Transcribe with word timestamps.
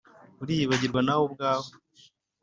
uriyibagirwa 0.41 0.99
nawe 1.05 1.23
ubwawe 1.29 1.69